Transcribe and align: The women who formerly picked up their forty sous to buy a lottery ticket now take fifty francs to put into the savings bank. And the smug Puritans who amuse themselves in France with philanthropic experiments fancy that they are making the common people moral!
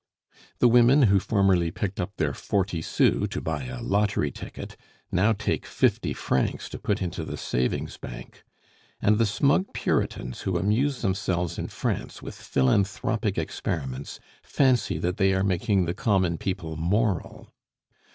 The 0.57 0.67
women 0.67 1.03
who 1.03 1.19
formerly 1.19 1.69
picked 1.69 1.99
up 1.99 2.17
their 2.17 2.33
forty 2.33 2.81
sous 2.81 3.27
to 3.29 3.39
buy 3.39 3.65
a 3.65 3.83
lottery 3.83 4.31
ticket 4.31 4.75
now 5.11 5.31
take 5.31 5.63
fifty 5.67 6.11
francs 6.11 6.69
to 6.69 6.79
put 6.79 7.03
into 7.03 7.23
the 7.23 7.37
savings 7.37 7.97
bank. 7.97 8.43
And 8.99 9.19
the 9.19 9.27
smug 9.27 9.73
Puritans 9.73 10.41
who 10.41 10.57
amuse 10.57 11.03
themselves 11.03 11.59
in 11.59 11.67
France 11.67 12.19
with 12.19 12.33
philanthropic 12.33 13.37
experiments 13.37 14.19
fancy 14.41 14.97
that 14.97 15.17
they 15.17 15.35
are 15.35 15.43
making 15.43 15.85
the 15.85 15.93
common 15.93 16.39
people 16.39 16.77
moral! 16.77 17.53